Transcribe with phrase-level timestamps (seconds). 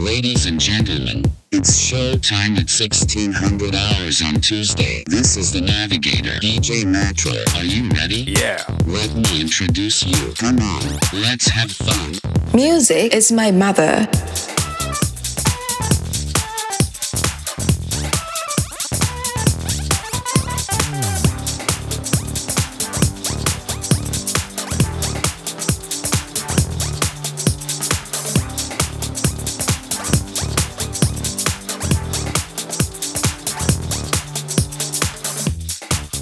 [0.00, 5.04] Ladies and gentlemen, it's showtime at 1600 hours on Tuesday.
[5.06, 7.32] This is the Navigator, DJ Metro.
[7.54, 8.24] Are you ready?
[8.26, 8.64] Yeah.
[8.86, 10.32] Let me introduce you.
[10.38, 12.14] Come on, let's have fun.
[12.54, 14.08] Music is my mother.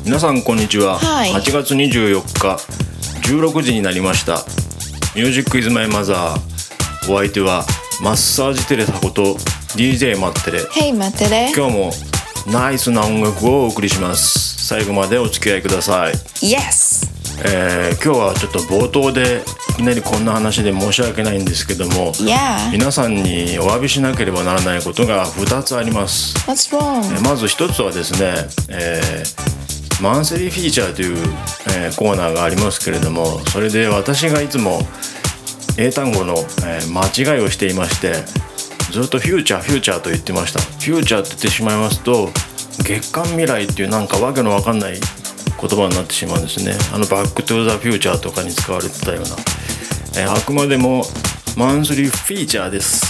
[0.08, 2.56] 皆さんこんにちは、はい8月24日
[3.30, 4.44] 16時になりました
[5.14, 7.64] 「ミュージックイズマイマザーお相手は
[8.02, 9.34] マッサージテレサこと
[9.76, 11.52] DJ マッテレ Hey, 待ってね。
[11.54, 11.90] 今日も
[12.46, 17.06] ナイスな音楽をお送りします最後までお付き合いください、Yes.
[17.44, 22.70] えー今日はちょっと冒頭でいきなりこんな話で申し訳ないんですけども Yeah.
[22.72, 26.34] 皆さんにお詫びしなければならないことが2つあります?
[26.48, 28.34] えまず一つはですね、
[28.70, 29.57] えー
[30.00, 31.16] マンスリーフィーチャーという、
[31.76, 34.80] えーコーナーがありますけれどもそれで私がいつも
[35.76, 38.12] 英単語の、えー間違いをしていまして
[38.92, 40.60] ずっとフューチャーフューチャーと言ってました。
[40.60, 42.30] フューチャーって言ってしまいますと
[42.84, 46.74] 月間未来っていうなんかわけのわかんない言葉になってしまうんですね。
[46.94, 49.28] あのバックトゥザフューチャーとかに使われてたような、
[50.22, 51.02] えーあくまでも
[51.56, 53.04] マンスリーフィーチャーです。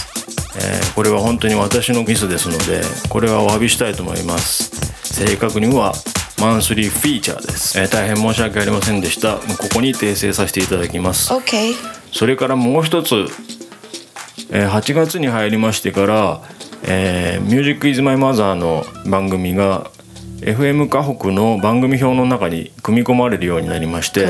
[0.57, 4.69] えーこれは本当に私のミスですのでこれはお詫びしたいと思います。
[5.13, 5.93] 正確には
[6.39, 9.41] マンスリーフィーチャーです、えー大変申し訳ありませんでしたこ
[9.73, 11.73] こに訂正させていただきます Okay.
[12.11, 13.15] それからもう一つ、
[14.51, 16.41] えー8月に入りましてから
[16.83, 19.91] 「えー、ミュージックイズマイマザーの番組が
[20.39, 24.25] FM 河北の番組表の中に組み込まれるようになりまして.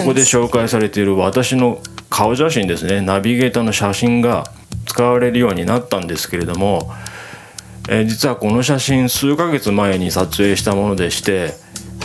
[0.00, 1.80] そこで紹介されている私の
[2.10, 4.44] 顔写真ですねナビゲーターの写真が
[4.86, 6.92] 使われるようになったんですけれども、
[7.88, 11.54] えー実はこの写真数ヶ月前に撮影したものでして、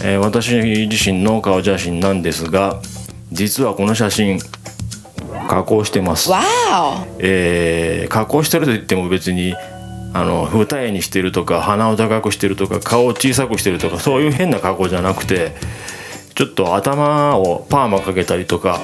[0.03, 0.55] えー私
[0.87, 2.81] 自身の顔写真なんですが
[3.31, 4.39] 実はこの写真
[5.49, 6.29] 加工してます.
[7.19, 9.53] えー加工してると言っても別に
[10.13, 15.53] あの二重にしてるとか鼻を高くしてるとか顔を小さくしてるとかそういう変な加工じゃなくて
[16.33, 18.79] ちょっと頭をパーマかけたりとか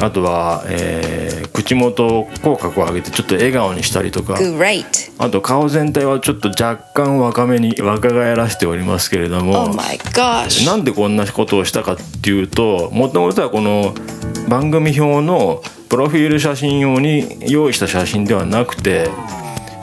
[0.00, 4.84] あとは、えー口元を口角を上げてちょっと笑顔にしたりとか Great.
[5.18, 10.64] あと顔全体はちょっと若干若めに若返らしておりますけれども、Oh my gosh.
[10.64, 13.92] なんでこんなことをしたかっていうともともとはこの
[14.48, 19.10] 番組表のプロフィール写真用に用意した写真ではなくて、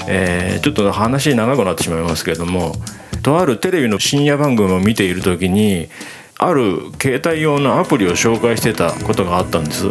[0.08, 2.74] えーちょっと話長くなってしまいますけれども
[3.22, 5.90] とあるテレビの深夜番組を見ている時に
[6.38, 9.85] ある携帯用のアプリを紹介してたことがあったんです。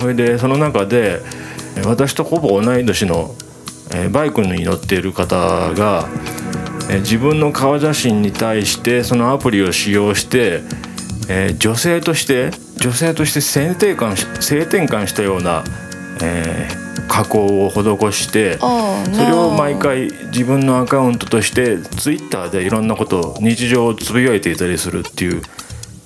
[0.00, 1.20] それでその中で
[1.84, 3.34] 私とほぼ同い年の
[3.94, 5.36] えーバイクに乗っている方
[5.74, 6.08] が
[6.90, 10.62] えー自分の顔写真に対してそのアプリを使用して、
[11.28, 15.62] えー女性として女性として性転換し性転換したような、
[16.22, 25.42] えー加工を施して、Oh それを.毎回自分のアカウントとしてツイッターでいろんなことを日常をつぶやいていたりするっていう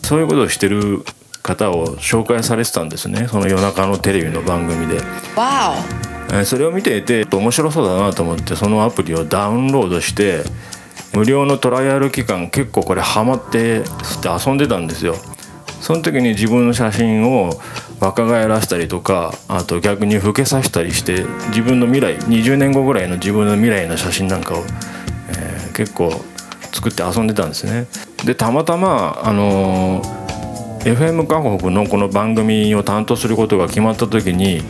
[0.06, 1.04] そういうことをしてる
[1.42, 3.26] 方を紹介されてたんですね。
[3.26, 5.00] その夜中のテレビの番組で。
[6.44, 10.42] それを見ていて面白そうだなと思ってそのアプリをダウンロードして
[11.12, 13.82] 無料のトライアル期間結構これハマって
[14.24, 15.16] 遊んでたんですよ。
[15.80, 17.50] その時に自分の写真を
[18.00, 26.24] 若返らせたりとかあと逆に老けさせたりして自分の未来20年後ぐらいの自分の未来の写真なんかを、えー結構
[26.72, 27.87] 作って遊んでたんですね
[28.25, 30.27] でたまたまあのー
[30.87, 34.62] FM 韓国のこの番組を担当することが決まった時に、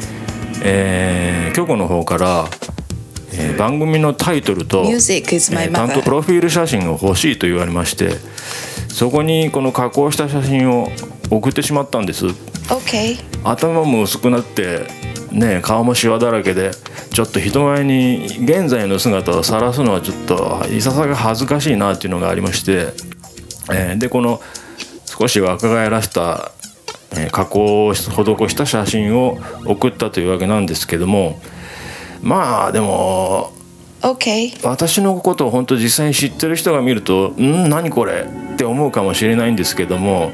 [0.63, 2.45] えー局の方から、
[3.33, 4.83] えー番組のタイトルと、
[5.65, 8.11] えー担当.プロフィール写真が欲しいと言われまして
[8.89, 10.89] そこにこの加工した写真を
[11.31, 12.25] 送ってしまったんです.
[13.45, 14.87] 頭も薄くなって
[15.33, 16.71] ね顔もシワだらけで
[17.17, 22.93] ちょっと人前に現在の姿を晒すのはちょっといささが恥ずかしいなっていうのがありまして、
[23.73, 24.39] えーでこの
[25.07, 26.53] 少し若返らせた、
[27.13, 31.41] えー加工を施した写真を送ったというわけなんですけども
[32.21, 33.51] まあでも
[34.03, 34.51] Okay.
[34.69, 40.33] 私のことを本当実際に知ってる人が見ると「ん何これ?」って思うかもしれないんですけども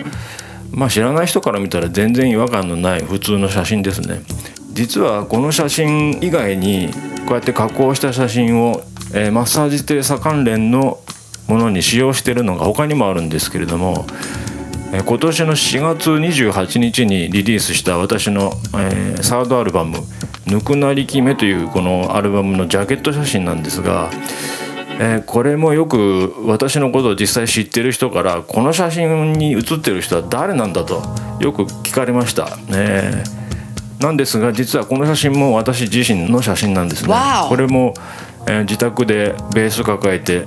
[0.73, 4.23] まあ知らない人から見たら全然違和感のない普通の写真ですね。
[4.73, 6.91] 実はこの写真以外に
[7.27, 8.83] こうやって加工した写真を、
[9.15, 10.99] えーマッサージテレサ関連の
[11.49, 14.07] ものに使用しているのが他にもあるんですけれども、
[14.93, 19.99] えー今年の4月28日にリリースした私の、えーサードアルバム
[20.47, 24.11] 「ぬくなりきめ」というこのアルバムのジャケット写真なんですが、
[24.99, 31.03] えーこれもよく私のことを実際知ってる人からこの写真に写ってる人は誰なんだと
[31.41, 32.57] よく聞かれました。
[32.69, 33.42] ね
[34.03, 37.09] なんですが実はこの写真も私自身の写真なんですね。
[37.49, 37.95] これも、
[38.47, 40.47] えー自宅でベース抱えて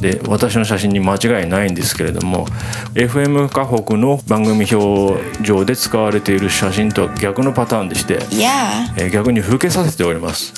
[0.00, 2.44] で私の写真に間違いないんですけれども
[2.94, 8.18] FM 河北の番組表上で使われている写真とは逆のパターンでして.
[8.98, 10.52] えー逆に老けさせております。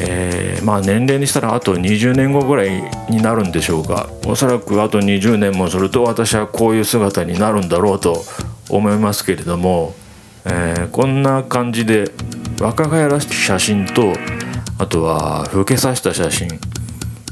[0.00, 8.24] えーまあ年齢にしたらあと20年後ぐらいになるんでしょうかおそらくあと20年もすると私はこういう姿になるんだろうと
[8.68, 9.94] 思いますけれども、
[10.50, 12.10] えーこんな感じで
[12.60, 14.14] 若返らした写真と
[14.78, 16.48] あとは老けさせた写真。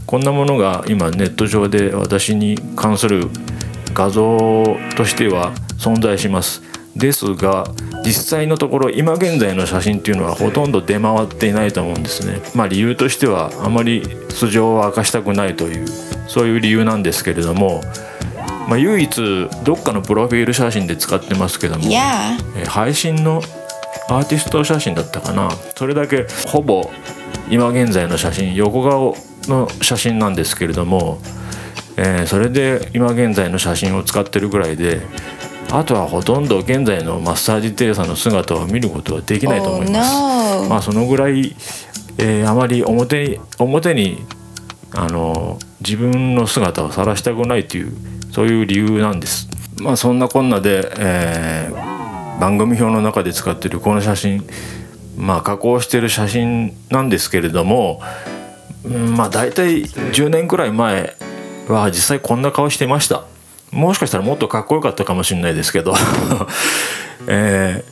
[0.04, 3.28] こんなものが今ネット上で私に関する
[3.92, 4.64] 画像
[4.96, 6.62] としては存在します。
[6.94, 7.66] ですが
[8.04, 12.40] 実際のところ今現在の写真っていうのはほとんど出回っていないと思うんですね。
[12.54, 15.86] まあ理由としてはあまり素性を明かしたくないという
[16.28, 17.82] そういう理由なんですけれども、
[18.66, 21.84] まあ、唯一どっかのプロフィール写真で使ってますけども.
[22.56, 23.40] えー配信の
[24.08, 26.90] アーティスト写真だったかなそれだけほぼ
[27.50, 29.16] 今現在の写真横顔
[29.48, 31.18] の写真なんですけれども、
[31.96, 35.00] えーそれで今現在の写真を使ってるぐらいで
[35.72, 40.14] あとはほとんど現在のマッサージテレサの姿を見ることはできないと思います。
[40.16, 40.68] Oh no.
[40.68, 41.56] まあそのぐらい、
[42.18, 44.24] えーあまり表に表に
[44.94, 47.92] あの自分の姿を晒したくないという
[48.36, 49.48] そういう理由なんです。
[49.80, 51.96] まあそんなこんなで、えー
[52.38, 54.46] 番組表の中で使ってるこの写真
[55.16, 58.02] まあ加工してる写真なんですけれども、
[58.84, 61.16] うんまあ大体10年くらい前
[61.66, 63.24] は実際こんな顔してました。
[63.70, 65.94] もしかしたらもっとかっこよかったかもしれないですけど、
[67.28, 67.82] え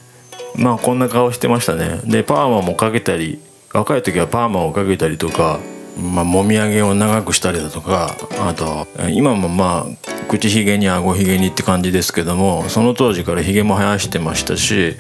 [0.59, 3.41] ーまあこんな顔してましたねでパーマもかけたり
[3.73, 5.59] 若い時はパーマをかけたりとか、
[6.01, 14.97] まあ、もみあげを長くしたりだとかあとえー今もまあ口ひげにあごひげにって感じですけどもその当時からひげも生やしてましたし、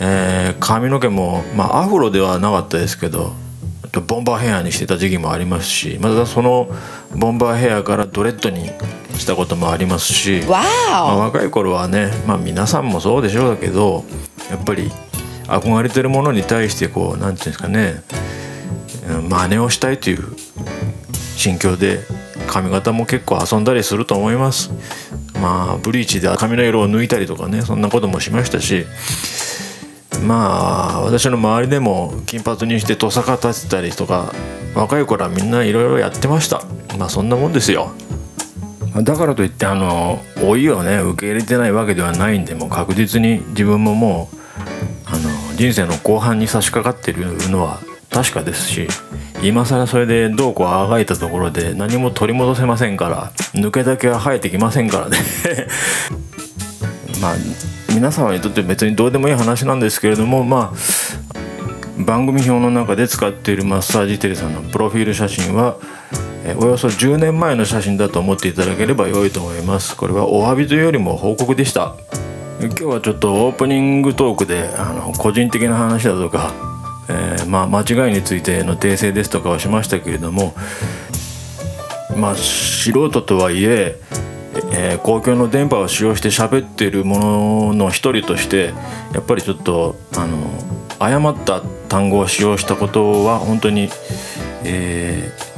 [0.00, 3.32] えー髪の毛もまあアフロではなかったですけど
[4.06, 6.68] ボンバーヘアにしてた時期もありますしまたその
[7.16, 8.70] ボンバーヘアからドレッドに
[9.18, 10.62] したこともありますし、ま
[10.92, 14.04] あ.若い頃はね、まあ、皆さんもそうでしょうけど
[14.48, 14.90] やっぱり
[15.46, 18.19] 憧れてるものに対してこうなんていうんですかねうん
[19.10, 20.24] 真似をしたいという
[21.36, 22.00] 心境で
[22.46, 24.70] 髪型も結構遊んだりすると思います。
[25.40, 28.84] まあブリーチで髪の色を抜いたりとかねそんなこともしましたし
[30.22, 34.34] まあ私の周りでも金髪にしてトサカ立てたりとか
[34.74, 36.62] 若い頃はみんないろいろやってました。
[36.98, 37.92] まあそんなもんですよ。
[39.02, 44.36] だからといってあの老いをね受け入れてないわけではないんでもう確実に自分ももう
[45.06, 47.80] あの人生の後半に差し掛かってるのは
[48.10, 48.88] 確かですし
[49.42, 55.18] 今更それでどうこうあがいたところで何も取り戻せませんから抜けだけは生えてきませんからね。
[57.22, 57.34] まあ
[57.94, 65.76] 皆様にとって別にどうでもいい話なんですけれどもまあ番組表の中で使っているマッサージテレさんのプロフィール写真は
[66.56, 69.96] およそ10年前の写真だと思っていただければ良いと思います。
[69.96, 71.94] これはお詫びというよりも報告でした。
[72.60, 76.52] 今日はちょっとオープニングトークであの個人的な話だとか、
[77.12, 80.54] えーまあ、間違いについての訂正ですとかをしましたけれども
[82.16, 83.98] まあ素人とはいえ
[84.72, 88.72] えー公共の電波を使用して喋っているものの一人として
[89.12, 90.36] やっぱりちょっとあの
[90.98, 93.88] 誤った単語を使用したことは本当に、
[94.64, 95.50] えー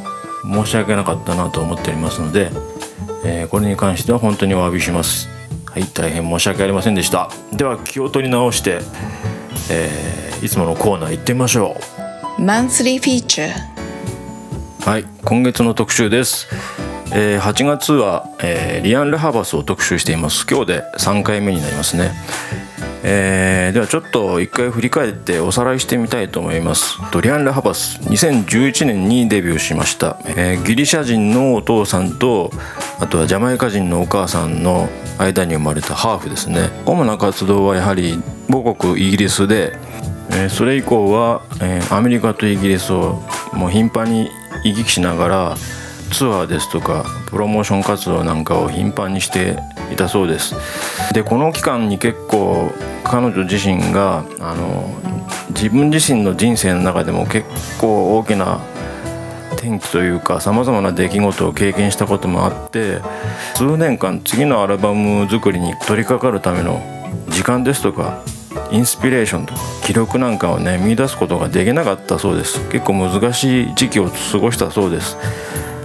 [0.45, 2.51] 申し訳なかったなと思っておりますので、
[3.25, 5.29] えーこれに関しては本当にお詫びします。
[5.67, 7.31] はい大変申し訳ありませんでした。
[7.53, 8.81] では気を取り直して、
[9.71, 11.77] えーいつものコーナー行ってみましょ
[12.39, 12.43] う。
[12.43, 13.53] Monthly feature.
[14.85, 16.49] はい今月の特集です、
[17.15, 20.45] えー8月は、えーリアン・レハバスを特集しています。
[20.51, 22.11] 今日で3回目になりますね、
[23.05, 26.99] えーではちょっと一回振り返っておさらいしてみたいと思います。
[27.13, 32.51] とリアン・レハバス2011年にデビューしました、えーギリシャ人のお父さんと
[32.99, 36.71] あとはジャマイカ人のお母さんの間に生まれたハーフですね。
[36.85, 39.79] 主な活動はやはり母国イギリスで
[40.35, 43.23] えーそれ以降は、えーアメリカとイギリスを
[43.53, 44.31] もう頻繁に
[44.65, 45.57] 行き来しながら
[46.11, 49.59] ツアーですとかプロモーション活動なんかを頻繁にして
[49.93, 50.55] いたそうです。
[51.13, 52.71] でこの期間に結構
[53.05, 54.91] 彼女自身があの
[55.51, 57.47] 自分自身の人生の中でも結
[57.81, 58.61] 構大きな
[59.53, 63.01] 転機というかさまざまな出来事を経験したこともあって
[63.55, 66.81] 数年間次のアルバム作りに取り掛かるための
[67.29, 68.23] 時間ですとか
[68.73, 72.69] インスピレーションとか記録なんかをね見出すことができなかったそうです。
[72.71, 75.19] 結構難しい時期を過ごしたそうです。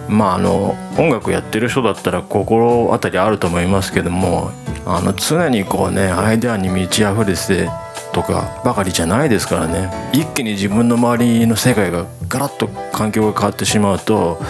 [0.08, 4.52] まああの音楽やってる人だったら心当たりあると思いますけども
[4.86, 7.70] あの常にこうねアイデアに満ち溢れて
[8.14, 9.92] とかばかりじゃないですからね。
[10.14, 14.42] 一気に自分の周りの世界がガラッと環境が変わってしまうと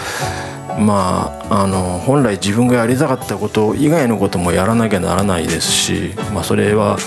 [0.78, 6.98] まああの本来自分がやりたかったこと以外のこともやらなきゃならないですし、まあ、それは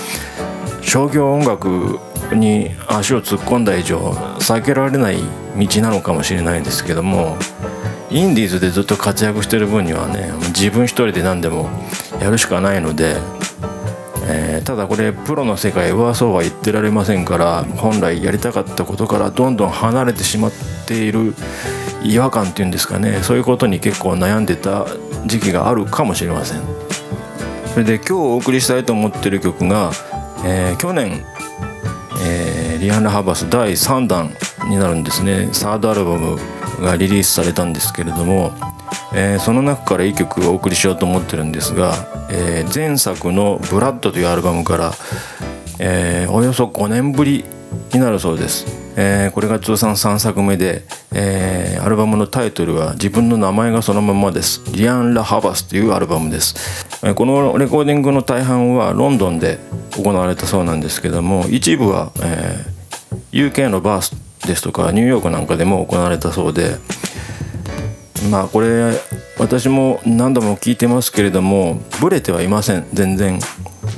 [0.82, 1.98] 商業音楽
[2.34, 3.98] に足を突っ込んだ以上
[4.40, 5.16] 避けられない
[5.56, 7.36] 道なのかもしれないですけども
[8.10, 11.70] インディーズでずっと活躍してる分にはね自分一人で何でも
[12.20, 13.16] やるしかないので、
[14.28, 20.52] えーただこれプロの世界はそうは言ってられませんから本来やりたかったことからどんどん離れてしまっ
[20.86, 21.34] ている
[22.04, 24.86] 違和感っていうんですかねそういうことに結構悩んでた
[25.26, 26.82] 時期があるかもしれません。
[27.72, 29.92] それで今日お送りしたいと思ってる曲が、
[30.44, 31.24] えー去年、
[32.24, 34.34] えーリアン・ラ・ハバス第3弾
[34.68, 35.48] になるんですね。
[35.52, 36.36] サードアルバム
[36.80, 38.52] がリリースされたんですけれども、
[39.14, 41.94] えーその中から1曲をお送りしようと思ってるんですが、
[42.30, 44.92] えー前作の「ブラッド」というアルバムから、
[45.78, 47.44] えーおよそ5年ぶり
[47.92, 50.82] になるそうです、えこれが通算3作目で、
[51.12, 54.60] えアルバムのタイトルは自分の名前がそのままです。
[54.72, 56.54] リアン・ラ・ハバスというアルバムです、
[57.16, 59.58] このレコーディングの大半はロンドンで
[59.96, 62.72] 行われたそうなんですけども一部は、えー
[63.32, 64.10] UK のバース
[64.46, 66.76] ですとかニューヨークなんかでも行われたそうで
[68.30, 68.92] まあこれ
[69.38, 72.86] 私も何度も聞いてますけれどもブレてはいません。
[72.92, 73.38] 全然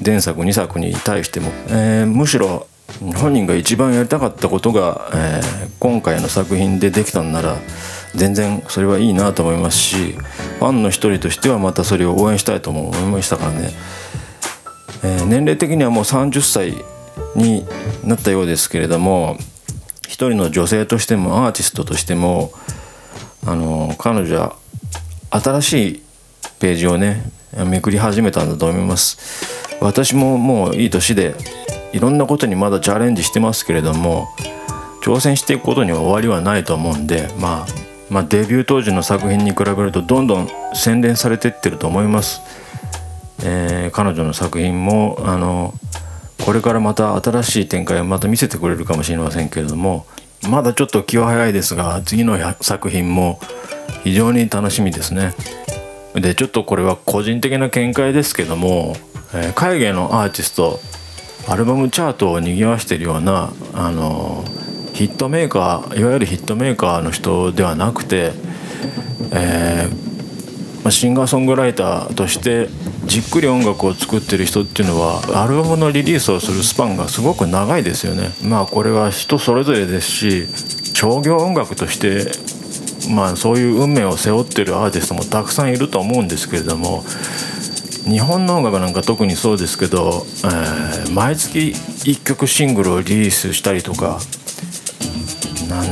[0.06, 2.68] 前作2作に対しても、えーむしろ
[3.16, 7.56] 本人が一番やりたかったことが、えー今回の作品でできたんなら
[8.14, 13.70] 全然それはいいなと思いますしファンの一人としてはまたそれを応援したいとも思いましたからね、
[15.02, 16.74] えー年齢的にはもう30歳
[17.34, 17.66] に
[18.04, 19.36] なったようですけれども
[20.02, 22.52] 一人の女性としてもアーティストとしても
[23.46, 24.56] あの彼女は
[25.30, 26.02] 新しい
[26.60, 27.24] ページをね
[27.66, 29.64] めくり始めたんだと思います。
[29.80, 31.34] 私ももういい年で
[31.92, 34.28] いろんなことにまだチャレンジしてますけれども
[35.02, 37.83] 挑戦していくことには終わりはないと思うんで、まあ、
[38.14, 42.40] まあデビュー当時の作品に比べるとどんどん洗練されてってると思います、
[43.44, 45.74] えー彼女の作品もあの
[46.44, 50.06] これからまた新しい展開をまた見せてくれるかもしれませんけれども
[50.48, 53.40] まだちょっと気は早いですが次の作品も
[54.04, 55.34] 非常に楽しみですね。
[56.14, 58.94] でちょっとこれは個人的な見解ですけども、
[59.34, 60.78] えー海外のアーティスト
[61.48, 64.44] アルバムチャートを賑わしているようなあの
[64.94, 68.32] ヒットメーカーいわゆるヒットメーカーの人ではなくて、
[69.32, 70.04] えー
[70.90, 72.68] シンガーソングライターとして
[73.06, 78.28] じっくり音楽を作ってる人っていうのはアルバムのリリースをするスパンがすごく長いですよね。
[78.42, 80.46] まあこれは人それぞれですし
[80.94, 82.30] 商業音楽として
[83.14, 87.02] まあそういう運命を背負ってるアーティストもたくさんいると思うんですけれども
[88.04, 94.18] 日本の音楽なんか特にそうですけど、えー毎月1曲シングルをリリースしたりとか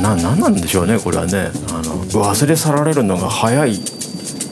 [0.00, 1.50] ななんなんでしょうねこれはね。
[1.70, 3.80] あの忘れ去られるのが早い。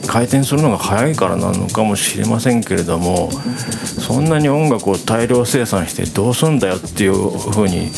[0.07, 7.89] 回転するのが早いからなのかもしれませんけれどもそんなに音楽を大量生産してどうすんだよっていうふうに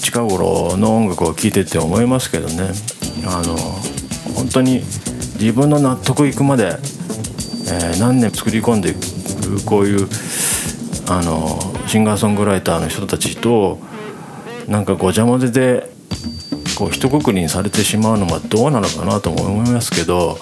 [0.00, 2.70] 近頃の音楽を聴いてて思いますけどね。
[3.26, 3.56] あの
[4.34, 4.82] 本当に
[5.40, 10.08] 自分の納得いくまで、えー何年作り込んでいくこういう
[11.08, 13.78] あのシンガーソングライターの人たちと
[14.68, 15.89] なんかごちゃ混ぜで
[16.80, 20.38] こう一括りにされてしまうのはどうなのかなとも思いますけど、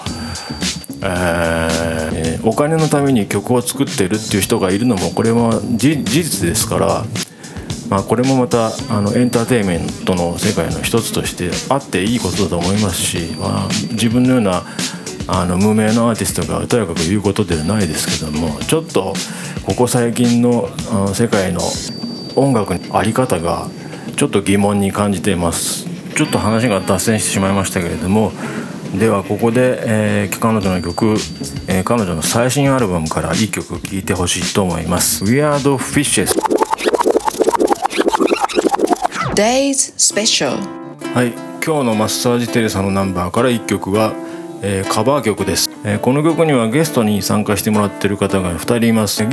[1.01, 7.05] えーお金のために曲を作ってるっていう人がいるのもこれは事実ですから。
[7.89, 14.61] まあ、これもまたあのエンターテインメントの世界の一つとしてあっていいことだと思いますし、まあ、自分のような
[15.27, 19.15] あの無名のアーティストがとやかく言うことではないですけどもちょっと
[19.65, 21.61] ここ最近のあの世界の
[22.35, 23.67] 音楽の在り方が
[24.15, 28.31] ちょっと疑問に感じていますちょっと話が脱線してしまいましたけれども
[28.97, 31.15] ではここで、えー彼女の曲、
[31.67, 36.37] えー彼女の最新アルバムから1曲聴いてほしいと思います「Weird Fishes」
[39.35, 40.57] Days Special.
[41.13, 41.33] はい。
[41.65, 44.13] 今日のマッサージテレサのナンバーから1曲は、
[44.61, 49.23] えーカバー曲です、えーこの曲にはゲストに参加してもらってる方が2人います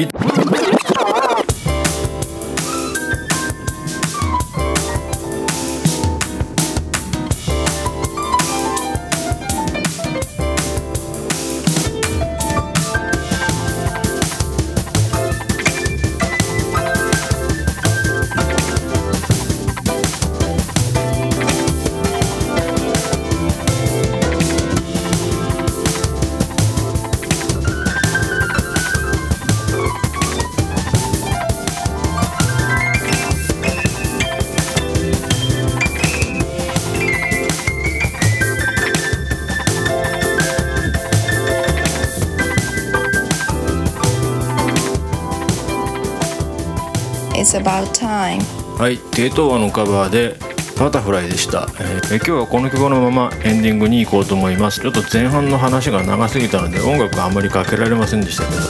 [47.46, 48.40] It's about time.
[48.76, 50.34] はいテイトーワのカバーで
[50.76, 58.60] バタフライでした、えーえ今日はこの曲のままエンディングに行こうと思いますちょっと前半の話が長すぎたので音楽はあんまりかけられませんでしたけど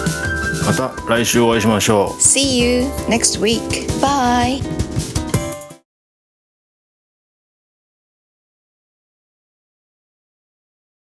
[0.67, 3.89] また来週お会いしましょう See you next week.
[3.99, 4.76] Bye.